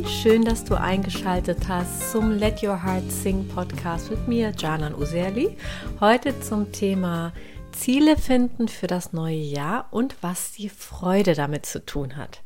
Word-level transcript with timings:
und 0.00 0.08
schön, 0.08 0.46
dass 0.46 0.64
du 0.64 0.80
eingeschaltet 0.80 1.68
hast 1.68 2.10
zum 2.10 2.30
Let 2.30 2.62
Your 2.62 2.82
Heart 2.82 3.12
Sing 3.12 3.46
Podcast 3.48 4.10
mit 4.10 4.28
mir, 4.28 4.50
Janan 4.56 4.94
Userli. 4.94 5.58
Heute 6.00 6.40
zum 6.40 6.72
Thema 6.72 7.34
Ziele 7.72 8.16
finden 8.16 8.68
für 8.68 8.86
das 8.86 9.12
neue 9.12 9.36
Jahr 9.36 9.88
und 9.90 10.16
was 10.22 10.52
die 10.52 10.70
Freude 10.70 11.34
damit 11.34 11.66
zu 11.66 11.84
tun 11.84 12.16
hat. 12.16 12.40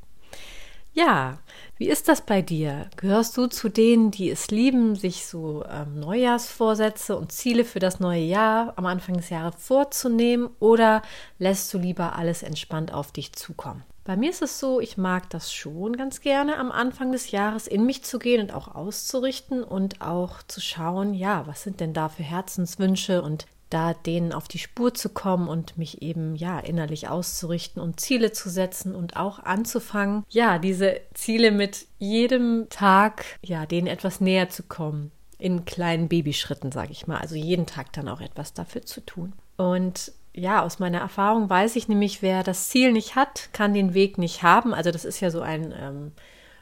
Ja, 0.94 1.38
wie 1.76 1.86
ist 1.86 2.08
das 2.08 2.22
bei 2.22 2.42
dir? 2.42 2.90
Gehörst 2.96 3.36
du 3.36 3.46
zu 3.46 3.68
denen, 3.68 4.10
die 4.10 4.30
es 4.30 4.48
lieben, 4.48 4.96
sich 4.96 5.24
so 5.24 5.64
ähm, 5.70 6.00
Neujahrsvorsätze 6.00 7.16
und 7.16 7.30
Ziele 7.30 7.64
für 7.64 7.78
das 7.78 8.00
neue 8.00 8.24
Jahr 8.24 8.72
am 8.74 8.86
Anfang 8.86 9.16
des 9.16 9.30
Jahres 9.30 9.54
vorzunehmen 9.58 10.50
oder 10.58 11.02
lässt 11.38 11.72
du 11.72 11.78
lieber 11.78 12.16
alles 12.16 12.42
entspannt 12.42 12.92
auf 12.92 13.12
dich 13.12 13.32
zukommen? 13.32 13.84
Bei 14.04 14.16
mir 14.16 14.28
ist 14.28 14.42
es 14.42 14.60
so, 14.60 14.80
ich 14.80 14.98
mag 14.98 15.30
das 15.30 15.50
schon 15.50 15.96
ganz 15.96 16.20
gerne 16.20 16.58
am 16.58 16.70
Anfang 16.70 17.10
des 17.10 17.30
Jahres 17.30 17.66
in 17.66 17.86
mich 17.86 18.04
zu 18.04 18.18
gehen 18.18 18.42
und 18.42 18.52
auch 18.52 18.74
auszurichten 18.74 19.64
und 19.64 20.02
auch 20.02 20.42
zu 20.42 20.60
schauen, 20.60 21.14
ja, 21.14 21.46
was 21.46 21.62
sind 21.62 21.80
denn 21.80 21.94
da 21.94 22.10
für 22.10 22.22
Herzenswünsche 22.22 23.22
und 23.22 23.46
da 23.70 23.94
denen 23.94 24.34
auf 24.34 24.46
die 24.46 24.58
Spur 24.58 24.92
zu 24.92 25.08
kommen 25.08 25.48
und 25.48 25.78
mich 25.78 26.02
eben 26.02 26.36
ja 26.36 26.60
innerlich 26.60 27.08
auszurichten 27.08 27.82
und 27.82 27.98
Ziele 27.98 28.30
zu 28.30 28.50
setzen 28.50 28.94
und 28.94 29.16
auch 29.16 29.38
anzufangen, 29.38 30.24
ja, 30.28 30.58
diese 30.58 31.00
Ziele 31.14 31.50
mit 31.50 31.86
jedem 31.98 32.68
Tag, 32.68 33.24
ja, 33.42 33.64
denen 33.64 33.86
etwas 33.86 34.20
näher 34.20 34.50
zu 34.50 34.64
kommen. 34.64 35.12
In 35.38 35.64
kleinen 35.64 36.08
Babyschritten, 36.08 36.72
sage 36.72 36.92
ich 36.92 37.06
mal. 37.06 37.18
Also 37.18 37.36
jeden 37.36 37.66
Tag 37.66 37.92
dann 37.94 38.08
auch 38.08 38.20
etwas 38.20 38.52
dafür 38.52 38.82
zu 38.82 39.00
tun. 39.00 39.32
Und 39.56 40.12
ja, 40.34 40.62
aus 40.62 40.78
meiner 40.78 40.98
Erfahrung 40.98 41.48
weiß 41.48 41.76
ich 41.76 41.88
nämlich, 41.88 42.20
wer 42.20 42.42
das 42.42 42.68
Ziel 42.68 42.92
nicht 42.92 43.14
hat, 43.14 43.50
kann 43.52 43.72
den 43.72 43.94
Weg 43.94 44.18
nicht 44.18 44.42
haben. 44.42 44.74
Also 44.74 44.90
das 44.90 45.04
ist 45.04 45.20
ja 45.20 45.30
so 45.30 45.40
ein 45.40 45.72
ähm, 45.80 46.12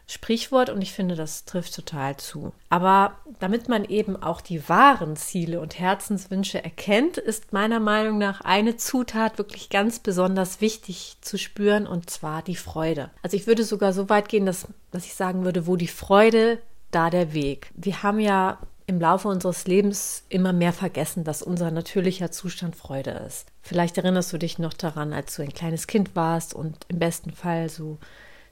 Sprichwort 0.07 0.69
und 0.69 0.83
ich 0.83 0.93
finde, 0.93 1.15
das 1.15 1.47
trifft 1.47 1.75
total 1.75 2.19
zu. 2.19 2.53
Aber 2.69 3.17
damit 3.41 3.71
man 3.71 3.85
eben 3.87 4.23
auch 4.23 4.43
die 4.43 4.69
wahren 4.69 5.17
Ziele 5.17 5.59
und 5.61 5.79
Herzenswünsche 5.79 6.63
erkennt, 6.63 7.17
ist 7.17 7.55
meiner 7.55 7.81
Meinung 7.81 8.19
nach 8.19 8.43
eine 8.43 8.77
Zutat 8.77 9.39
wirklich 9.39 9.71
ganz 9.71 10.01
besonders 10.01 10.61
wichtig 10.61 11.17
zu 11.23 11.39
spüren 11.39 11.87
und 11.87 12.11
zwar 12.11 12.43
die 12.43 12.57
Freude. 12.57 13.11
Also 13.23 13.39
ich 13.39 13.47
würde 13.47 13.65
sogar 13.65 13.95
so 13.95 14.11
weit 14.11 14.29
gehen, 14.29 14.45
dass, 14.45 14.69
dass 14.91 15.07
ich 15.07 15.15
sagen 15.15 15.45
würde, 15.45 15.67
wo 15.67 15.77
die 15.77 15.89
Freude, 15.89 16.59
da 16.91 17.09
der 17.09 17.33
Weg. 17.33 17.71
Wir 17.75 18.03
haben 18.03 18.21
ja 18.21 18.59
im 18.87 19.01
Laufe 19.01 19.29
unseres 19.29 19.67
Lebens 19.67 20.25
immer 20.29 20.53
mehr 20.53 20.73
vergessen, 20.73 21.25
dass 21.25 21.43
unser 21.43 21.71
natürlicher 21.71 22.31
Zustand 22.31 22.77
Freude 22.77 23.11
ist. 23.11 23.47
Vielleicht 23.63 23.99
erinnerst 23.99 24.33
du 24.33 24.39
dich 24.39 24.59
noch 24.59 24.75
daran, 24.75 25.13
als 25.13 25.37
du 25.37 25.43
ein 25.43 25.53
kleines 25.53 25.87
Kind 25.87 26.17
warst 26.17 26.55
und 26.55 26.79
im 26.89 26.99
besten 26.99 27.33
Fall 27.33 27.69
so 27.69 27.99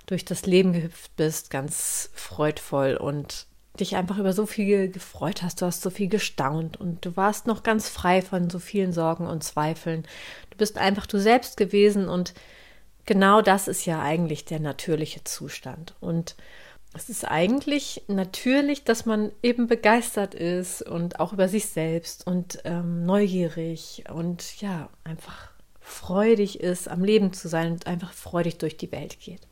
durch 0.07 0.25
das 0.25 0.47
Leben 0.47 0.73
gehüpft 0.73 1.15
bist, 1.17 1.51
ganz 1.51 2.11
freudvoll 2.15 2.97
und 2.97 3.47
dich 3.79 3.97
einfach 3.97 4.19
über 4.19 4.33
so 4.33 4.47
viel 4.47 4.91
gefreut 4.91 5.43
hast, 5.43 5.63
du 5.63 5.67
hast 5.67 5.83
so 5.83 5.91
viel 5.91 6.09
gestaunt 6.09 6.79
und 6.79 7.05
du 7.05 7.17
warst 7.17 7.47
noch 7.47 7.63
ganz 7.63 7.89
frei 7.89 8.21
von 8.21 8.51
so 8.51 8.59
vielen 8.59 8.93
Sorgen 8.93 9.27
und 9.27 9.45
Zweifeln. 9.45 10.05
Du 10.51 10.59
bist 10.59 10.79
einfach 10.79 11.07
du 11.07 11.19
selbst 11.19 11.57
gewesen 11.57 12.09
und 12.09 12.35
genau 13.07 13.43
das 13.43 13.69
ist 13.69 13.87
ja 13.87 14.03
eigentlich 14.03 14.45
der 14.45 14.61
natürliche 14.61 15.25
Zustand. 15.25 15.95
Und 16.01 16.37
es 16.93 17.09
ist 17.09 17.25
eigentlich 17.25 18.03
natürlich, 18.09 18.85
dass 18.85 19.07
man 19.07 19.31
eben 19.43 19.69
begeistert 19.69 20.35
ist 20.35 20.83
und 20.83 21.21
auch 21.21 21.33
über 21.33 21.49
sich 21.49 21.67
selbst 21.67 22.27
und 22.27 22.61
ähm, 22.65 23.07
neugierig 23.07 24.05
und 24.13 24.61
ja, 24.61 24.89
einfach 25.05 25.51
freudig 25.81 26.61
ist, 26.61 26.89
am 26.89 27.05
Leben 27.05 27.33
zu 27.33 27.49
sein 27.49 27.73
und 27.73 27.87
einfach 27.87 28.13
freudig 28.13 28.59
durch 28.59 28.77
die 28.77 28.91
Welt 28.93 29.21
geht. 29.21 29.47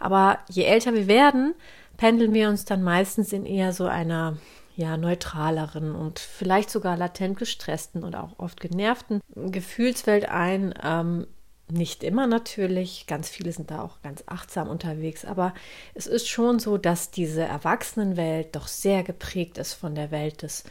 Aber 0.00 0.38
je 0.48 0.64
älter 0.64 0.94
wir 0.94 1.06
werden, 1.08 1.54
pendeln 1.96 2.32
wir 2.32 2.48
uns 2.48 2.64
dann 2.64 2.82
meistens 2.82 3.32
in 3.32 3.44
eher 3.44 3.72
so 3.72 3.84
einer 3.84 4.38
ja, 4.74 4.96
neutraleren 4.96 5.94
und 5.94 6.18
vielleicht 6.18 6.70
sogar 6.70 6.96
latent 6.96 7.38
gestressten 7.38 8.02
und 8.02 8.16
auch 8.16 8.38
oft 8.38 8.60
genervten 8.60 9.20
Gefühlswelt 9.34 10.28
ein, 10.28 10.74
ähm, 10.82 11.26
nicht 11.72 12.04
immer 12.04 12.26
natürlich, 12.26 13.06
ganz 13.06 13.28
viele 13.28 13.52
sind 13.52 13.70
da 13.70 13.82
auch 13.82 14.00
ganz 14.02 14.22
achtsam 14.26 14.68
unterwegs, 14.68 15.24
aber 15.24 15.54
es 15.94 16.06
ist 16.06 16.28
schon 16.28 16.58
so, 16.58 16.78
dass 16.78 17.10
diese 17.10 17.42
Erwachsenenwelt 17.42 18.54
doch 18.54 18.68
sehr 18.68 19.02
geprägt 19.02 19.58
ist 19.58 19.74
von 19.74 19.94
der 19.94 20.10
Welt 20.10 20.42
des 20.42 20.64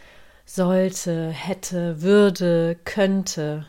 sollte, 0.46 1.30
hätte, 1.30 2.02
würde, 2.02 2.78
könnte. 2.84 3.68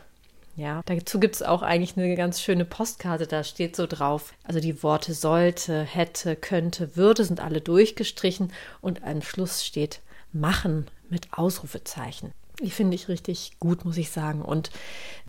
Ja, 0.55 0.81
dazu 0.85 1.19
gibt 1.19 1.35
es 1.35 1.41
auch 1.41 1.63
eigentlich 1.63 1.97
eine 1.97 2.15
ganz 2.15 2.41
schöne 2.41 2.65
Postkarte, 2.65 3.25
da 3.25 3.43
steht 3.43 3.75
so 3.75 3.87
drauf. 3.87 4.33
Also 4.43 4.59
die 4.59 4.83
Worte 4.83 5.13
sollte, 5.13 5.83
hätte, 5.83 6.35
könnte, 6.35 6.95
würde 6.95 7.23
sind 7.23 7.39
alle 7.39 7.61
durchgestrichen 7.61 8.51
und 8.81 9.03
am 9.03 9.21
Schluss 9.21 9.65
steht 9.65 10.01
machen 10.31 10.87
mit 11.09 11.33
Ausrufezeichen. 11.33 12.33
Die 12.63 12.71
finde 12.71 12.95
ich 12.95 13.09
richtig 13.09 13.59
gut, 13.59 13.85
muss 13.85 13.97
ich 13.97 14.09
sagen. 14.09 14.41
Und 14.41 14.71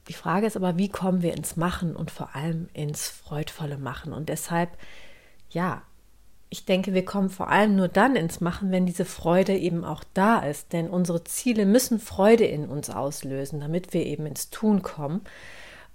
die 0.09 0.13
Frage 0.13 0.47
ist 0.47 0.57
aber, 0.57 0.79
wie 0.79 0.89
kommen 0.89 1.23
wir 1.23 1.35
ins 1.35 1.57
Machen 1.57 1.97
und 1.97 2.11
vor 2.11 2.35
allem 2.35 2.69
ins 2.73 3.09
freudvolle 3.09 3.77
Machen? 3.77 4.13
Und 4.13 4.29
deshalb, 4.29 4.71
ja, 5.51 5.83
ich 6.49 6.65
denke, 6.65 6.95
wir 6.95 7.05
kommen 7.05 7.31
vor 7.31 7.49
allem 7.49 7.75
nur 7.75 7.89
dann 7.89 8.15
ins 8.15 8.41
Machen, 8.41 8.71
wenn 8.71 8.87
diese 8.87 9.05
Freude 9.05 9.57
eben 9.57 9.85
auch 9.85 10.05
da 10.15 10.39
ist. 10.39 10.73
Denn 10.73 10.89
unsere 10.89 11.25
Ziele 11.25 11.67
müssen 11.67 11.99
Freude 11.99 12.45
in 12.45 12.69
uns 12.69 12.89
auslösen, 12.89 13.61
damit 13.61 13.93
wir 13.93 14.07
eben 14.07 14.27
ins 14.27 14.51
Tun 14.51 14.83
kommen 14.83 15.23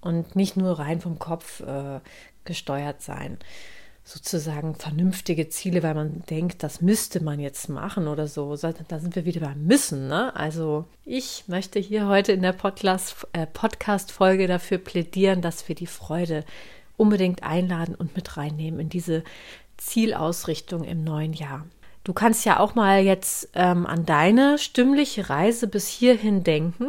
und 0.01 0.35
nicht 0.35 0.57
nur 0.57 0.77
rein 0.77 0.99
vom 0.99 1.17
Kopf 1.17 1.61
äh, 1.61 2.01
gesteuert 2.43 3.01
sein 3.01 3.37
sozusagen 4.09 4.73
vernünftige 4.73 5.49
Ziele, 5.49 5.83
weil 5.83 5.93
man 5.93 6.23
denkt, 6.31 6.63
das 6.63 6.81
müsste 6.81 7.23
man 7.23 7.39
jetzt 7.39 7.69
machen 7.69 8.07
oder 8.07 8.25
so. 8.25 8.55
Da 8.55 8.99
sind 8.99 9.15
wir 9.15 9.25
wieder 9.25 9.41
beim 9.41 9.65
Müssen. 9.65 10.07
Ne? 10.07 10.35
Also 10.35 10.85
ich 11.05 11.43
möchte 11.45 11.77
hier 11.77 12.07
heute 12.07 12.31
in 12.31 12.41
der 12.41 12.55
äh, 12.55 13.45
Podcast-Folge 13.45 14.47
dafür 14.47 14.79
plädieren, 14.79 15.43
dass 15.43 15.67
wir 15.67 15.75
die 15.75 15.85
Freude 15.85 16.43
unbedingt 16.97 17.43
einladen 17.43 17.93
und 17.93 18.15
mit 18.15 18.35
reinnehmen 18.35 18.79
in 18.79 18.89
diese 18.89 19.23
Zielausrichtung 19.77 20.85
im 20.85 21.03
neuen 21.03 21.33
Jahr. 21.33 21.67
Du 22.03 22.13
kannst 22.13 22.45
ja 22.45 22.59
auch 22.59 22.73
mal 22.73 23.03
jetzt 23.03 23.49
ähm, 23.53 23.85
an 23.85 24.07
deine 24.07 24.57
stimmliche 24.57 25.29
Reise 25.29 25.67
bis 25.67 25.87
hierhin 25.87 26.43
denken 26.43 26.87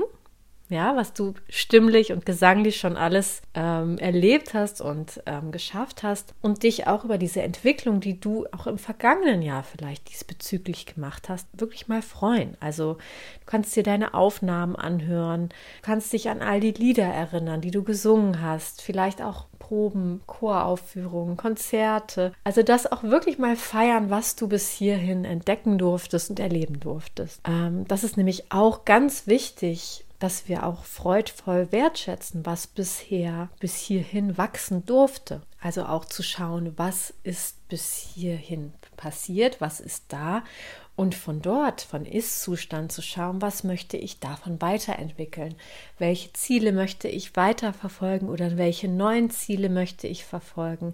ja, 0.70 0.96
was 0.96 1.12
du 1.12 1.34
stimmlich 1.48 2.12
und 2.12 2.24
gesanglich 2.24 2.78
schon 2.78 2.96
alles 2.96 3.42
ähm, 3.54 3.98
erlebt 3.98 4.54
hast 4.54 4.80
und 4.80 5.20
ähm, 5.26 5.50
geschafft 5.50 6.02
hast 6.02 6.34
und 6.40 6.62
dich 6.62 6.86
auch 6.86 7.04
über 7.04 7.18
diese 7.18 7.42
Entwicklung, 7.42 8.00
die 8.00 8.20
du 8.20 8.46
auch 8.52 8.66
im 8.66 8.78
vergangenen 8.78 9.42
Jahr 9.42 9.64
vielleicht 9.64 10.08
diesbezüglich 10.08 10.86
gemacht 10.86 11.28
hast, 11.28 11.48
wirklich 11.52 11.88
mal 11.88 12.02
freuen. 12.02 12.56
Also 12.60 12.94
du 12.94 13.46
kannst 13.46 13.74
dir 13.74 13.82
deine 13.82 14.14
Aufnahmen 14.14 14.76
anhören, 14.76 15.48
kannst 15.82 16.12
dich 16.12 16.30
an 16.30 16.40
all 16.40 16.60
die 16.60 16.72
Lieder 16.72 17.04
erinnern, 17.04 17.60
die 17.60 17.72
du 17.72 17.82
gesungen 17.82 18.40
hast, 18.40 18.80
vielleicht 18.80 19.20
auch 19.20 19.46
Proben, 19.58 20.20
Choraufführungen, 20.26 21.36
Konzerte. 21.36 22.32
Also 22.44 22.62
das 22.62 22.90
auch 22.90 23.02
wirklich 23.02 23.38
mal 23.38 23.56
feiern, 23.56 24.10
was 24.10 24.36
du 24.36 24.48
bis 24.48 24.68
hierhin 24.68 25.24
entdecken 25.24 25.78
durftest 25.78 26.30
und 26.30 26.40
erleben 26.40 26.80
durftest. 26.80 27.40
Ähm, 27.46 27.86
das 27.88 28.04
ist 28.04 28.16
nämlich 28.16 28.50
auch 28.50 28.84
ganz 28.84 29.26
wichtig 29.26 30.04
dass 30.20 30.48
wir 30.48 30.64
auch 30.64 30.84
freudvoll 30.84 31.72
wertschätzen, 31.72 32.46
was 32.46 32.68
bisher 32.68 33.48
bis 33.58 33.76
hierhin 33.76 34.38
wachsen 34.38 34.86
durfte. 34.86 35.42
Also 35.60 35.84
auch 35.84 36.04
zu 36.04 36.22
schauen, 36.22 36.74
was 36.76 37.12
ist 37.24 37.68
bis 37.68 37.94
hierhin 37.94 38.72
passiert, 38.96 39.60
was 39.60 39.80
ist 39.80 40.04
da 40.08 40.44
und 40.94 41.14
von 41.14 41.40
dort, 41.40 41.80
von 41.80 42.04
Ist-Zustand 42.04 42.92
zu 42.92 43.00
schauen, 43.00 43.40
was 43.40 43.64
möchte 43.64 43.96
ich 43.96 44.20
davon 44.20 44.60
weiterentwickeln, 44.60 45.54
welche 45.98 46.30
Ziele 46.34 46.72
möchte 46.72 47.08
ich 47.08 47.36
weiterverfolgen 47.36 48.28
oder 48.28 48.58
welche 48.58 48.88
neuen 48.88 49.30
Ziele 49.30 49.70
möchte 49.70 50.06
ich 50.06 50.26
verfolgen, 50.26 50.92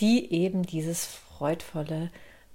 die 0.00 0.32
eben 0.32 0.64
dieses 0.64 1.06
freudvolle, 1.06 2.10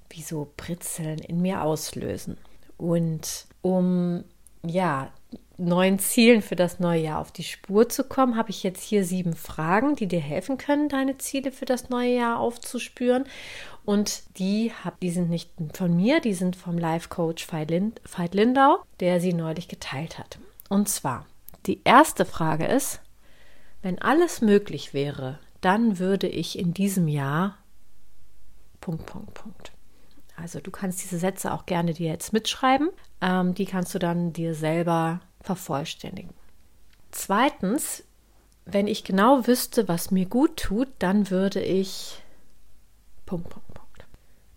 wie 0.09 0.21
so 0.21 0.51
Britzeln 0.57 1.19
in 1.19 1.41
mir 1.41 1.61
auslösen. 1.61 2.37
Und 2.77 3.45
um 3.61 4.25
ja, 4.65 5.11
neuen 5.57 5.99
Zielen 5.99 6.41
für 6.41 6.55
das 6.55 6.79
neue 6.79 7.01
Jahr 7.01 7.19
auf 7.19 7.31
die 7.31 7.43
Spur 7.43 7.87
zu 7.89 8.03
kommen, 8.03 8.35
habe 8.35 8.49
ich 8.49 8.63
jetzt 8.63 8.83
hier 8.83 9.05
sieben 9.05 9.35
Fragen, 9.35 9.95
die 9.95 10.07
dir 10.07 10.19
helfen 10.19 10.57
können, 10.57 10.89
deine 10.89 11.17
Ziele 11.17 11.51
für 11.51 11.65
das 11.65 11.89
neue 11.89 12.15
Jahr 12.15 12.39
aufzuspüren. 12.39 13.25
Und 13.85 14.23
die, 14.37 14.71
hab, 14.83 14.99
die 14.99 15.11
sind 15.11 15.29
nicht 15.29 15.51
von 15.73 15.95
mir, 15.95 16.21
die 16.21 16.33
sind 16.33 16.55
vom 16.55 16.77
Life 16.77 17.09
Coach 17.09 17.47
Veit 17.51 18.33
Lindau, 18.33 18.83
der 18.99 19.19
sie 19.19 19.33
neulich 19.33 19.67
geteilt 19.67 20.17
hat. 20.17 20.39
Und 20.69 20.89
zwar, 20.89 21.25
die 21.65 21.81
erste 21.83 22.25
Frage 22.25 22.65
ist, 22.65 23.01
wenn 23.81 24.01
alles 24.01 24.41
möglich 24.41 24.93
wäre, 24.93 25.39
dann 25.61 25.99
würde 25.99 26.27
ich 26.27 26.57
in 26.57 26.73
diesem 26.73 27.07
Jahr 27.07 27.57
Punkt, 28.79 29.05
Punkt, 29.05 29.33
Punkt. 29.33 29.71
Also 30.35 30.59
du 30.59 30.71
kannst 30.71 31.03
diese 31.03 31.19
Sätze 31.19 31.53
auch 31.53 31.65
gerne 31.65 31.93
dir 31.93 32.09
jetzt 32.09 32.33
mitschreiben. 32.33 32.89
Ähm, 33.21 33.53
die 33.53 33.65
kannst 33.65 33.93
du 33.93 33.99
dann 33.99 34.33
dir 34.33 34.55
selber 34.55 35.21
vervollständigen. 35.41 36.33
Zweitens, 37.11 38.03
wenn 38.65 38.87
ich 38.87 39.03
genau 39.03 39.45
wüsste, 39.45 39.87
was 39.87 40.11
mir 40.11 40.25
gut 40.25 40.57
tut, 40.57 40.87
dann 40.99 41.29
würde 41.29 41.61
ich 41.61 42.21
Punkt, 43.25 43.49
Punkt, 43.49 43.73
Punkt. 43.73 44.05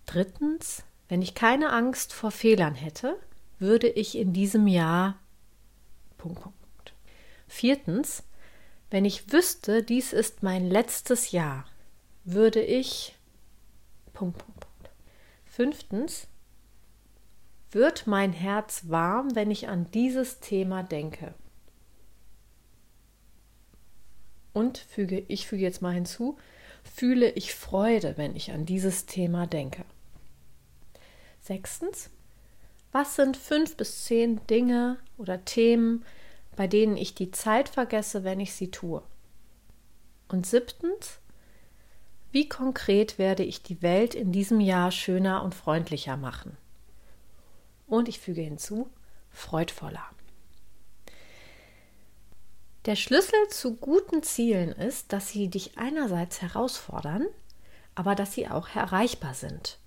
Drittens, 0.07 0.85
wenn 1.09 1.23
ich 1.23 1.35
keine 1.35 1.73
Angst 1.73 2.13
vor 2.13 2.31
Fehlern 2.31 2.75
hätte, 2.75 3.17
würde 3.59 3.89
ich 3.89 4.17
in 4.17 4.33
diesem 4.33 4.67
Jahr. 4.67 5.17
Punkt, 6.19 6.41
Punkt, 6.41 6.59
Punkt. 6.61 6.95
Viertens, 7.49 8.23
wenn 8.91 9.05
ich 9.05 9.33
wüsste, 9.33 9.83
dies 9.83 10.13
ist 10.13 10.43
mein 10.43 10.69
letztes 10.69 11.33
Jahr, 11.33 11.67
würde 12.25 12.63
ich. 12.63 13.17
Punkt, 14.13 14.39
Punkt, 14.39 14.47
Punkt. 14.47 14.56
Fünftens, 15.57 16.27
wird 17.71 18.07
mein 18.07 18.35
Herz 18.35 18.83
warm, 18.89 19.35
wenn 19.35 19.51
ich 19.51 19.69
an 19.69 19.91
dieses 19.91 20.39
Thema 20.41 20.83
denke. 20.83 21.33
Und 24.53 24.77
füge, 24.77 25.25
ich 25.29 25.47
füge 25.47 25.63
jetzt 25.63 25.81
mal 25.81 25.95
hinzu, 25.95 26.37
fühle 26.85 27.31
ich 27.31 27.55
Freude, 27.55 28.19
wenn 28.19 28.37
ich 28.37 28.53
an 28.53 28.67
dieses 28.67 29.07
Thema 29.07 29.47
denke. 29.47 29.87
Sechstens, 31.41 32.11
was 32.93 33.17
sind 33.17 33.39
fünf 33.39 33.79
bis 33.79 34.05
zehn 34.05 34.47
Dinge 34.49 34.99
oder 35.17 35.43
Themen, 35.47 36.05
bei 36.55 36.67
denen 36.67 36.99
ich 36.99 37.15
die 37.15 37.31
Zeit 37.31 37.71
vergesse, 37.71 38.25
wenn 38.25 38.41
ich 38.41 38.53
sie 38.53 38.71
tue? 38.71 39.03
Und 40.29 40.47
siebtens, 40.47 41.19
wie 42.33 42.49
konkret 42.49 43.19
werde 43.19 43.43
ich 43.43 43.63
die 43.63 43.83
Welt 43.83 44.15
in 44.15 44.33
diesem 44.33 44.61
Jahr 44.61 44.91
schöner 44.91 45.43
und 45.43 45.55
freundlicher 45.55 46.17
machen? 46.17 46.57
Und 47.87 48.09
ich 48.09 48.19
füge 48.19 48.43
hinzu, 48.43 48.91
freudvoller. 49.31 50.05
Der 52.87 52.97
Schlüssel 52.97 53.49
zu 53.51 53.75
guten 53.77 54.23
Zielen 54.23 54.71
ist, 54.71 55.13
dass 55.13 55.29
sie 55.29 55.49
dich 55.49 55.77
einerseits 55.77 56.41
herausfordern, 56.41 57.27
aber 57.97 58.15
dass 58.15 58.33
sie 58.33 58.49
auch 58.49 58.69
erreichbar 58.75 59.35
sind. 59.35 59.79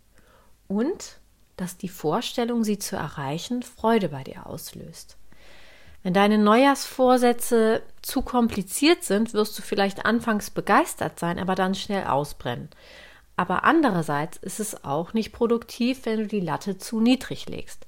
Und 0.68 1.20
dass 1.56 1.78
die 1.78 1.90
Vorstellung, 1.90 2.64
sie 2.64 2.78
zu 2.78 2.96
erreichen, 2.96 3.64
Freude 3.64 4.10
bei 4.10 4.24
dir 4.24 4.48
auslöst. 4.48 5.18
Wenn 6.04 6.14
deine 6.14 6.38
Neujahrsvorsätze 6.38 7.82
zu 8.02 8.22
kompliziert 8.22 9.04
sind, 9.04 9.34
wirst 9.34 9.58
du 9.58 9.62
vielleicht 9.62 10.06
anfangs 10.06 10.50
begeistert 10.50 11.20
sein, 11.20 11.40
aber 11.40 11.56
dann 11.56 11.76
schnell 11.76 12.06
ausbrennen. 12.06 12.70
Aber 13.36 13.64
andererseits 13.64 14.38
ist 14.38 14.60
es 14.60 14.84
auch 14.84 15.14
nicht 15.14 15.32
produktiv, 15.32 16.06
wenn 16.06 16.20
du 16.20 16.28
die 16.28 16.40
Latte 16.40 16.78
zu 16.78 17.00
niedrig 17.00 17.48
legst. 17.48 17.86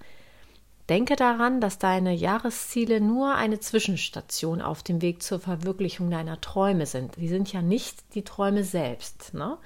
Denke 0.90 1.16
daran, 1.16 1.62
dass 1.62 1.78
deine 1.78 2.14
Jahresziele 2.14 3.00
nur 3.00 3.36
eine 3.36 3.60
Zwischenstation 3.60 4.62
auf 4.62 4.84
dem 4.84 5.02
Weg 5.02 5.24
zur 5.24 5.40
Verwirklichung 5.40 6.10
deiner 6.10 6.42
Träume 6.42 6.86
sind. 6.86 7.16
Die 7.16 7.30
sind 7.30 7.52
ja 7.54 7.62
nicht 7.62 8.14
die 8.14 8.24
Träume 8.24 8.64
selbst. 8.66 9.34
Ne? 9.34 9.58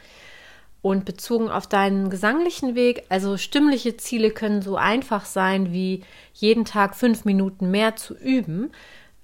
Und 0.86 1.04
bezogen 1.04 1.50
auf 1.50 1.66
deinen 1.66 2.12
gesanglichen 2.12 2.76
Weg, 2.76 3.06
also 3.10 3.38
stimmliche 3.38 3.98
Ziele 3.98 4.30
können 4.30 4.62
so 4.62 4.76
einfach 4.76 5.26
sein 5.26 5.74
wie 5.74 6.04
jeden 6.32 6.64
Tag 6.64 6.96
fünf 6.96 7.26
Minuten 7.26 7.72
mehr 7.72 7.96
zu 7.96 8.16
üben. 8.16 8.72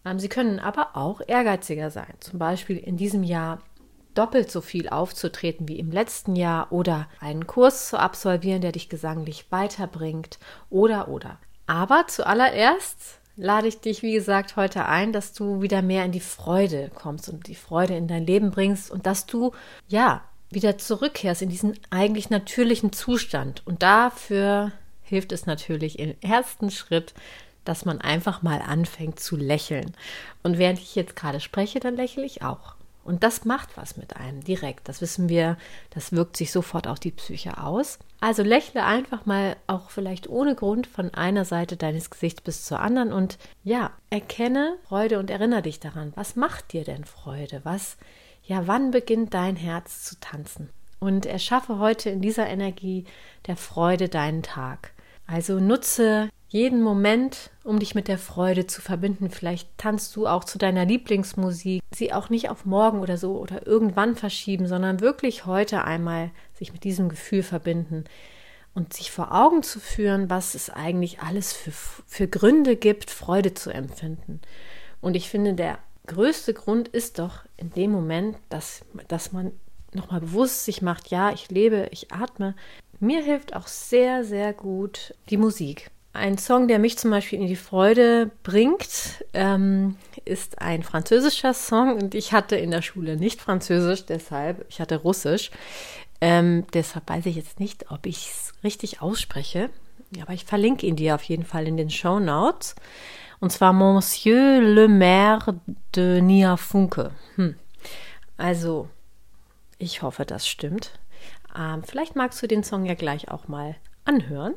Ähm, 0.03 0.17
sie 0.17 0.27
können 0.27 0.57
aber 0.59 0.97
auch 0.97 1.21
ehrgeiziger 1.27 1.91
sein. 1.91 2.15
Zum 2.19 2.39
Beispiel 2.39 2.77
in 2.77 2.97
diesem 2.97 3.21
Jahr 3.21 3.59
doppelt 4.15 4.49
so 4.49 4.61
viel 4.61 4.89
aufzutreten 4.89 5.67
wie 5.67 5.77
im 5.77 5.91
letzten 5.91 6.35
Jahr 6.35 6.71
oder 6.71 7.07
einen 7.19 7.45
Kurs 7.45 7.89
zu 7.89 7.99
absolvieren, 7.99 8.61
der 8.61 8.71
dich 8.71 8.89
gesanglich 8.89 9.45
weiterbringt 9.51 10.39
oder 10.71 11.09
oder. 11.09 11.37
Aber 11.67 12.05
zuallererst 12.07 13.19
lade 13.35 13.67
ich 13.67 13.79
dich, 13.81 14.01
wie 14.01 14.13
gesagt, 14.13 14.55
heute 14.55 14.87
ein, 14.87 15.13
dass 15.13 15.33
du 15.33 15.61
wieder 15.61 15.83
mehr 15.83 16.05
in 16.05 16.11
die 16.11 16.21
Freude 16.21 16.89
kommst 16.95 17.29
und 17.29 17.45
die 17.45 17.53
Freude 17.53 17.95
in 17.95 18.07
dein 18.07 18.25
Leben 18.25 18.49
bringst 18.49 18.89
und 18.89 19.05
dass 19.05 19.27
du, 19.27 19.51
ja, 19.87 20.23
wieder 20.53 20.77
zurückkehrst 20.77 21.41
in 21.41 21.49
diesen 21.49 21.77
eigentlich 21.89 22.29
natürlichen 22.29 22.91
Zustand. 22.93 23.65
Und 23.65 23.83
dafür 23.83 24.71
hilft 25.03 25.31
es 25.31 25.45
natürlich 25.45 25.99
im 25.99 26.15
ersten 26.21 26.71
Schritt, 26.71 27.13
dass 27.65 27.85
man 27.85 28.01
einfach 28.01 28.41
mal 28.41 28.61
anfängt 28.61 29.19
zu 29.19 29.35
lächeln. 29.35 29.93
Und 30.43 30.57
während 30.57 30.79
ich 30.79 30.95
jetzt 30.95 31.15
gerade 31.15 31.39
spreche, 31.39 31.79
dann 31.79 31.95
lächle 31.95 32.25
ich 32.25 32.41
auch. 32.41 32.75
Und 33.03 33.23
das 33.23 33.45
macht 33.45 33.77
was 33.77 33.97
mit 33.97 34.15
einem 34.17 34.43
direkt. 34.43 34.87
Das 34.87 35.01
wissen 35.01 35.27
wir, 35.27 35.57
das 35.89 36.11
wirkt 36.11 36.37
sich 36.37 36.51
sofort 36.51 36.87
auf 36.87 36.99
die 36.99 37.11
Psyche 37.11 37.57
aus. 37.57 37.97
Also 38.19 38.43
lächle 38.43 38.85
einfach 38.85 39.25
mal 39.25 39.55
auch 39.65 39.89
vielleicht 39.89 40.29
ohne 40.29 40.53
Grund 40.53 40.85
von 40.85 41.13
einer 41.13 41.43
Seite 41.43 41.77
deines 41.77 42.11
Gesichts 42.11 42.41
bis 42.41 42.63
zur 42.63 42.79
anderen 42.79 43.11
und 43.11 43.39
ja, 43.63 43.91
erkenne 44.11 44.77
Freude 44.87 45.17
und 45.17 45.31
erinnere 45.31 45.63
dich 45.63 45.79
daran. 45.79 46.13
Was 46.15 46.35
macht 46.35 46.73
dir 46.73 46.83
denn 46.83 47.05
Freude? 47.05 47.61
Was 47.63 47.97
ja, 48.43 48.67
wann 48.67 48.91
beginnt 48.91 49.33
dein 49.33 49.55
Herz 49.55 50.03
zu 50.03 50.19
tanzen? 50.19 50.69
Und 50.99 51.25
erschaffe 51.25 51.79
heute 51.79 52.09
in 52.09 52.21
dieser 52.21 52.47
Energie 52.47 53.05
der 53.47 53.55
Freude 53.55 54.07
deinen 54.07 54.43
Tag. 54.43 54.93
Also 55.25 55.59
nutze 55.59 56.29
jeden 56.51 56.81
Moment, 56.83 57.49
um 57.63 57.79
dich 57.79 57.95
mit 57.95 58.09
der 58.09 58.17
Freude 58.17 58.67
zu 58.67 58.81
verbinden. 58.81 59.29
Vielleicht 59.29 59.69
tanzt 59.77 60.15
du 60.15 60.27
auch 60.27 60.43
zu 60.43 60.57
deiner 60.57 60.85
Lieblingsmusik. 60.85 61.81
Sie 61.93 62.11
auch 62.11 62.29
nicht 62.29 62.49
auf 62.49 62.65
morgen 62.65 62.99
oder 62.99 63.17
so 63.17 63.37
oder 63.39 63.65
irgendwann 63.65 64.17
verschieben, 64.17 64.67
sondern 64.67 64.99
wirklich 64.99 65.45
heute 65.45 65.85
einmal 65.85 66.31
sich 66.53 66.73
mit 66.73 66.83
diesem 66.83 67.07
Gefühl 67.07 67.41
verbinden 67.41 68.03
und 68.73 68.93
sich 68.93 69.11
vor 69.11 69.33
Augen 69.33 69.63
zu 69.63 69.79
führen, 69.79 70.29
was 70.29 70.53
es 70.53 70.69
eigentlich 70.69 71.21
alles 71.21 71.53
für, 71.53 71.71
für 71.71 72.27
Gründe 72.27 72.75
gibt, 72.75 73.11
Freude 73.11 73.53
zu 73.53 73.69
empfinden. 73.69 74.41
Und 74.99 75.15
ich 75.15 75.29
finde, 75.29 75.53
der 75.53 75.79
größte 76.07 76.53
Grund 76.53 76.87
ist 76.87 77.19
doch 77.19 77.39
in 77.57 77.71
dem 77.71 77.91
Moment, 77.91 78.37
dass, 78.49 78.81
dass 79.07 79.31
man 79.31 79.51
nochmal 79.93 80.21
bewusst 80.21 80.65
sich 80.65 80.81
macht, 80.81 81.09
ja, 81.09 81.31
ich 81.31 81.49
lebe, 81.49 81.87
ich 81.91 82.11
atme. 82.11 82.55
Mir 82.99 83.23
hilft 83.23 83.55
auch 83.55 83.67
sehr, 83.67 84.23
sehr 84.23 84.53
gut 84.53 85.13
die 85.29 85.37
Musik. 85.37 85.89
Ein 86.13 86.37
Song, 86.37 86.67
der 86.67 86.77
mich 86.77 86.97
zum 86.97 87.09
Beispiel 87.09 87.39
in 87.39 87.47
die 87.47 87.55
Freude 87.55 88.31
bringt, 88.43 89.23
ähm, 89.33 89.95
ist 90.25 90.61
ein 90.61 90.83
französischer 90.83 91.53
Song 91.53 91.95
und 91.95 92.15
ich 92.15 92.33
hatte 92.33 92.57
in 92.57 92.71
der 92.71 92.81
Schule 92.81 93.15
nicht 93.15 93.41
Französisch, 93.41 94.05
deshalb, 94.05 94.65
ich 94.69 94.81
hatte 94.81 94.97
Russisch. 94.97 95.51
Ähm, 96.19 96.65
deshalb 96.73 97.09
weiß 97.09 97.25
ich 97.27 97.37
jetzt 97.37 97.59
nicht, 97.59 97.91
ob 97.91 98.05
ich 98.05 98.29
es 98.29 98.53
richtig 98.63 99.01
ausspreche, 99.01 99.69
aber 100.21 100.33
ich 100.33 100.43
verlinke 100.43 100.85
ihn 100.85 100.97
dir 100.97 101.15
auf 101.15 101.23
jeden 101.23 101.45
Fall 101.45 101.65
in 101.65 101.77
den 101.77 101.89
Show 101.89 102.19
Notes. 102.19 102.75
Und 103.41 103.51
zwar 103.51 103.73
Monsieur 103.73 104.61
le 104.61 104.87
Maire 104.87 105.55
de 105.95 106.21
Nia 106.21 106.57
Funke. 106.57 107.11
Hm. 107.35 107.55
Also, 108.37 108.87
ich 109.79 110.03
hoffe, 110.03 110.25
das 110.25 110.47
stimmt. 110.47 110.99
Ähm, 111.57 111.83
vielleicht 111.83 112.15
magst 112.15 112.41
du 112.41 112.47
den 112.47 112.63
Song 112.63 112.85
ja 112.85 112.93
gleich 112.93 113.29
auch 113.31 113.47
mal 113.47 113.75
anhören. 114.05 114.53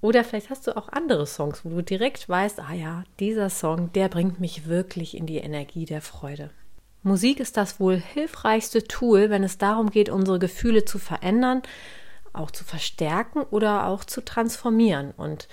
Oder 0.00 0.24
vielleicht 0.24 0.48
hast 0.48 0.66
du 0.66 0.76
auch 0.76 0.88
andere 0.88 1.26
Songs, 1.26 1.62
wo 1.62 1.68
du 1.68 1.82
direkt 1.82 2.26
weißt, 2.26 2.58
ah 2.58 2.72
ja, 2.72 3.04
dieser 3.20 3.50
Song, 3.50 3.92
der 3.92 4.08
bringt 4.08 4.40
mich 4.40 4.66
wirklich 4.66 5.14
in 5.14 5.26
die 5.26 5.36
Energie 5.36 5.84
der 5.84 6.00
Freude. 6.00 6.50
Musik 7.02 7.38
ist 7.38 7.58
das 7.58 7.78
wohl 7.78 7.98
hilfreichste 7.98 8.84
Tool, 8.84 9.28
wenn 9.28 9.44
es 9.44 9.58
darum 9.58 9.90
geht, 9.90 10.08
unsere 10.08 10.38
Gefühle 10.38 10.86
zu 10.86 10.98
verändern, 10.98 11.60
auch 12.32 12.50
zu 12.50 12.64
verstärken 12.64 13.42
oder 13.42 13.86
auch 13.86 14.04
zu 14.04 14.24
transformieren. 14.24 15.12
Und 15.18 15.48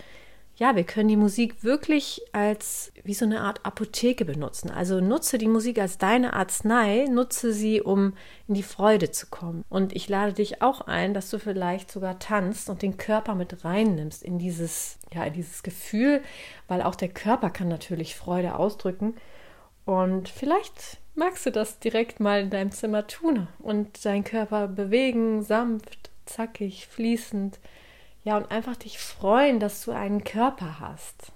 ja, 0.60 0.76
wir 0.76 0.84
können 0.84 1.08
die 1.08 1.16
Musik 1.16 1.64
wirklich 1.64 2.22
als 2.34 2.92
wie 3.06 3.14
so 3.14 3.24
eine 3.24 3.40
Art 3.40 3.66
Apotheke 3.66 4.26
benutzen. 4.26 4.70
Also 4.70 5.00
nutze 5.00 5.38
die 5.38 5.48
Musik 5.48 5.80
als 5.80 5.98
deine 5.98 6.34
Arznei, 6.34 7.06
nutze 7.10 7.54
sie, 7.54 7.82
um 7.82 8.14
in 8.50 8.56
die 8.56 8.64
Freude 8.64 9.10
zu 9.10 9.28
kommen. 9.28 9.64
Und 9.70 9.96
ich 9.96 10.10
lade 10.10 10.34
dich 10.34 10.62
auch 10.62 10.82
ein, 10.82 11.14
dass 11.14 11.30
du 11.30 11.40
vielleicht 11.40 11.90
sogar 11.90 12.20
tanzt 12.20 12.70
und 12.70 12.82
den 12.82 12.98
Körper 12.98 13.36
mit 13.36 13.64
reinnimmst 13.64 14.22
in 14.22 14.38
dieses, 14.38 15.00
ja, 15.14 15.24
in 15.24 15.34
dieses 15.34 15.64
Gefühl, 15.64 16.22
weil 16.68 16.82
auch 16.82 16.96
der 16.96 17.10
Körper 17.10 17.52
kann 17.52 17.70
natürlich 17.70 18.16
Freude 18.16 18.56
ausdrücken. 18.56 19.16
Und 19.86 20.28
vielleicht 20.28 20.98
magst 21.16 21.46
du 21.46 21.52
das 21.52 21.80
direkt 21.80 22.20
mal 22.20 22.42
in 22.42 22.50
deinem 22.50 22.72
Zimmer 22.72 23.08
tun 23.08 23.48
und 23.60 24.04
deinen 24.04 24.26
Körper 24.26 24.68
bewegen, 24.68 25.42
sanft, 25.42 26.10
zackig, 26.26 26.86
fließend 26.88 27.60
ja, 28.30 28.38
und 28.38 28.52
einfach 28.52 28.76
dich 28.76 29.00
freuen, 29.00 29.60
dass 29.60 29.84
du 29.84 29.92
einen 29.92 30.24
Körper 30.24 30.80
hast. 30.80 31.32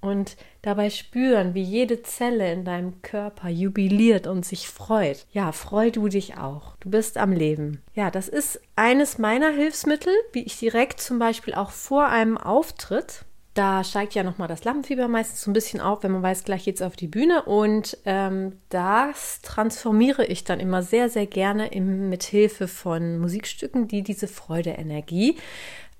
Und 0.00 0.38
dabei 0.62 0.88
spüren, 0.88 1.52
wie 1.52 1.62
jede 1.62 2.02
Zelle 2.02 2.50
in 2.50 2.64
deinem 2.64 3.02
Körper 3.02 3.50
jubiliert 3.50 4.26
und 4.26 4.46
sich 4.46 4.66
freut. 4.66 5.26
Ja, 5.30 5.52
freu 5.52 5.90
du 5.90 6.08
dich 6.08 6.38
auch. 6.38 6.76
Du 6.80 6.88
bist 6.88 7.18
am 7.18 7.32
Leben. 7.32 7.82
Ja, 7.94 8.10
das 8.10 8.28
ist 8.28 8.62
eines 8.76 9.18
meiner 9.18 9.50
Hilfsmittel, 9.50 10.14
wie 10.32 10.44
ich 10.44 10.58
direkt 10.58 11.02
zum 11.02 11.18
Beispiel 11.18 11.52
auch 11.52 11.70
vor 11.70 12.06
einem 12.06 12.38
Auftritt 12.38 13.26
da 13.58 13.82
steigt 13.82 14.14
ja 14.14 14.22
nochmal 14.22 14.46
das 14.46 14.62
Lampenfieber 14.62 15.08
meistens 15.08 15.42
so 15.42 15.50
ein 15.50 15.52
bisschen 15.52 15.80
auf, 15.80 16.04
wenn 16.04 16.12
man 16.12 16.22
weiß, 16.22 16.44
gleich 16.44 16.64
geht 16.64 16.76
es 16.76 16.82
auf 16.82 16.94
die 16.94 17.08
Bühne. 17.08 17.42
Und 17.42 17.98
ähm, 18.04 18.52
das 18.68 19.42
transformiere 19.42 20.24
ich 20.24 20.44
dann 20.44 20.60
immer 20.60 20.82
sehr, 20.82 21.08
sehr 21.08 21.26
gerne 21.26 21.66
im, 21.72 22.08
mit 22.08 22.22
Hilfe 22.22 22.68
von 22.68 23.18
Musikstücken, 23.18 23.88
die 23.88 24.04
diese 24.04 24.28
Freude-Energie 24.28 25.38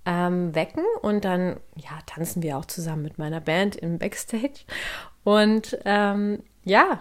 ähm, 0.09 0.55
wecken 0.55 0.85
und 1.03 1.25
dann 1.25 1.61
ja 1.77 1.91
tanzen 2.07 2.43
wir 2.43 2.57
auch 2.57 2.65
zusammen 2.65 3.03
mit 3.03 3.19
meiner 3.19 3.41
Band 3.41 3.77
im 3.77 3.99
Backstage 3.99 4.65
und 5.23 5.79
ähm, 5.85 6.43
ja 6.65 7.01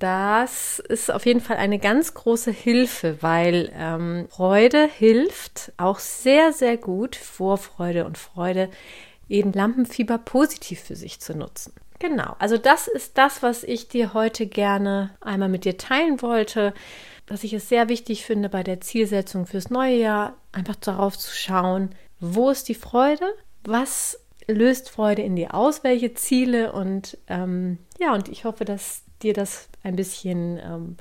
das 0.00 0.78
ist 0.78 1.10
auf 1.10 1.26
jeden 1.26 1.40
Fall 1.40 1.56
eine 1.56 1.80
ganz 1.80 2.14
große 2.14 2.52
Hilfe, 2.52 3.20
weil 3.20 3.72
ähm, 3.74 4.28
Freude 4.30 4.86
hilft 4.86 5.72
auch 5.76 5.98
sehr, 5.98 6.52
sehr 6.52 6.76
gut, 6.76 7.16
Vorfreude 7.16 8.04
und 8.04 8.16
Freude 8.16 8.70
eben 9.28 9.52
Lampenfieber 9.52 10.18
positiv 10.18 10.80
für 10.80 10.94
sich 10.94 11.18
zu 11.18 11.36
nutzen. 11.36 11.72
Genau, 11.98 12.36
also 12.38 12.58
das 12.58 12.86
ist 12.86 13.18
das, 13.18 13.42
was 13.42 13.64
ich 13.64 13.88
dir 13.88 14.14
heute 14.14 14.46
gerne 14.46 15.10
einmal 15.20 15.48
mit 15.48 15.64
dir 15.64 15.76
teilen 15.78 16.22
wollte, 16.22 16.74
dass 17.26 17.42
ich 17.42 17.52
es 17.52 17.68
sehr 17.68 17.88
wichtig 17.88 18.24
finde 18.24 18.48
bei 18.48 18.62
der 18.62 18.80
Zielsetzung 18.80 19.46
fürs 19.46 19.68
neue 19.68 19.96
Jahr, 19.96 20.36
einfach 20.52 20.76
darauf 20.76 21.18
zu 21.18 21.34
schauen, 21.34 21.90
wo 22.20 22.50
ist 22.50 22.68
die 22.68 22.74
Freude, 22.74 23.24
was 23.64 24.18
löst 24.46 24.90
Freude 24.90 25.22
in 25.22 25.36
dir 25.36 25.54
aus, 25.54 25.84
welche 25.84 26.14
Ziele? 26.14 26.72
Und 26.72 27.18
ähm, 27.28 27.78
ja, 27.98 28.14
und 28.14 28.28
ich 28.28 28.44
hoffe, 28.44 28.64
dass 28.64 29.02
dir 29.22 29.34
das 29.34 29.68
ein 29.82 29.96
bisschen 29.96 30.58
ähm, 30.58 30.96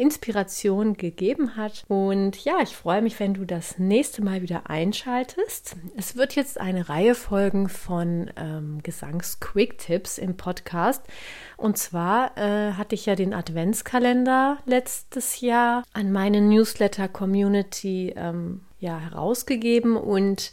Inspiration 0.00 0.96
gegeben 0.96 1.56
hat. 1.56 1.84
Und 1.86 2.42
ja, 2.44 2.60
ich 2.62 2.74
freue 2.74 3.02
mich, 3.02 3.20
wenn 3.20 3.34
du 3.34 3.44
das 3.44 3.78
nächste 3.78 4.24
Mal 4.24 4.40
wieder 4.40 4.70
einschaltest. 4.70 5.76
Es 5.94 6.16
wird 6.16 6.34
jetzt 6.34 6.58
eine 6.58 6.88
Reihe 6.88 7.14
folgen 7.14 7.68
von 7.68 8.30
ähm, 8.36 8.80
Gesangs-Quick-Tipps 8.82 10.16
im 10.16 10.38
Podcast. 10.38 11.02
Und 11.58 11.76
zwar 11.76 12.36
äh, 12.38 12.72
hatte 12.72 12.94
ich 12.94 13.04
ja 13.04 13.14
den 13.14 13.34
Adventskalender 13.34 14.58
letztes 14.64 15.42
Jahr 15.42 15.82
an 15.92 16.12
meine 16.12 16.40
Newsletter-Community 16.40 18.14
ähm, 18.16 18.62
ja, 18.78 18.98
herausgegeben 18.98 19.96
und 19.96 20.52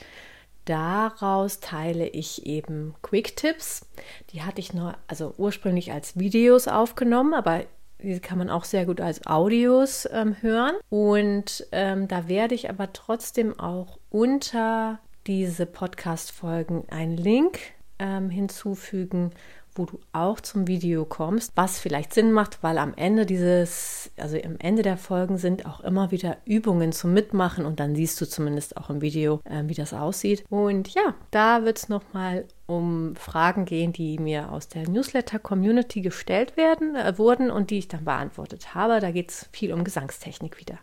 daraus 0.66 1.62
teile 1.62 2.10
ich 2.10 2.46
eben 2.46 2.96
Quick-Tipps. 3.02 3.86
Die 4.32 4.44
hatte 4.44 4.60
ich 4.60 4.74
nur, 4.74 4.96
also 5.08 5.34
ursprünglich 5.38 5.94
als 5.94 6.20
Videos 6.20 6.68
aufgenommen, 6.68 7.34
aber 7.34 7.64
diese 8.02 8.20
kann 8.20 8.38
man 8.38 8.50
auch 8.50 8.64
sehr 8.64 8.86
gut 8.86 9.02
als 9.02 9.26
Audios 9.26 10.08
ähm, 10.12 10.36
hören. 10.42 10.76
Und 10.90 11.68
ähm, 11.72 12.08
da 12.08 12.28
werde 12.28 12.56
ich 12.56 12.70
aber 12.70 12.94
trotzdem 12.94 13.60
auch 13.60 14.00
unter 14.10 15.00
diese 15.26 15.66
Podcast-Folgen 15.66 16.86
einen 16.90 17.18
Link 17.18 17.60
ähm, 18.00 18.30
hinzufügen, 18.30 19.32
wo 19.78 19.86
du 19.86 20.00
auch 20.12 20.40
zum 20.40 20.68
Video 20.68 21.06
kommst, 21.06 21.52
was 21.56 21.80
vielleicht 21.80 22.14
Sinn 22.14 22.32
macht, 22.32 22.64
weil 22.64 22.78
am 22.78 22.94
Ende 22.96 23.26
dieses, 23.26 24.12
also 24.18 24.38
am 24.38 24.58
Ende 24.60 24.82
der 24.82 24.98
Folgen 24.98 25.38
sind 25.38 25.66
auch 25.66 25.82
immer 25.82 26.12
wieder 26.12 26.38
Übungen 26.46 26.92
zum 26.92 27.14
Mitmachen 27.14 27.66
und 27.66 27.80
dann 27.80 27.96
siehst 27.96 28.20
du 28.20 28.28
zumindest 28.28 28.78
auch 28.78 28.90
im 28.90 29.02
Video, 29.02 29.42
äh, 29.46 29.64
wie 29.66 29.74
das 29.74 29.94
aussieht. 29.94 30.44
Und 30.50 30.94
ja, 30.94 31.16
da 31.32 31.64
wird 31.66 31.78
es 31.78 31.90
nochmal 31.90 32.46
um 32.66 33.16
Fragen 33.16 33.66
gehen, 33.66 33.94
die 33.94 34.20
mir 34.20 34.52
aus 34.52 34.68
der 34.68 34.90
Newsletter-Community 34.90 36.02
gestellt 36.02 36.58
werden, 36.58 36.96
äh, 36.96 37.18
wurden 37.18 37.50
und 37.52 37.70
die 37.70 37.80
ich 37.80 37.88
dann 37.88 38.06
beantwortet 38.06 38.76
habe. 38.76 39.00
Da 39.00 39.12
geht 39.12 39.32
es 39.32 39.50
viel 39.52 39.74
um 39.74 39.84
Gesangstechnik 39.84 40.60
wieder. 40.60 40.80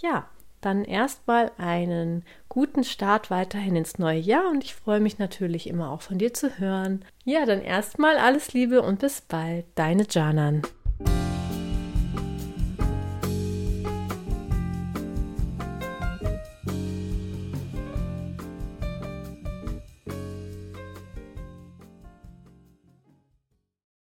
Ja, 0.00 0.28
dann 0.60 0.84
erstmal 0.84 1.52
einen 1.58 2.24
guten 2.48 2.84
Start 2.84 3.30
weiterhin 3.30 3.76
ins 3.76 3.98
neue 3.98 4.18
Jahr 4.18 4.48
und 4.50 4.64
ich 4.64 4.74
freue 4.74 5.00
mich 5.00 5.18
natürlich 5.18 5.68
immer 5.68 5.90
auch 5.90 6.02
von 6.02 6.18
dir 6.18 6.34
zu 6.34 6.58
hören. 6.58 7.04
Ja, 7.24 7.46
dann 7.46 7.60
erstmal 7.60 8.16
alles 8.16 8.52
Liebe 8.52 8.82
und 8.82 9.00
bis 9.00 9.20
bald, 9.20 9.66
deine 9.74 10.06
Janan. 10.08 10.62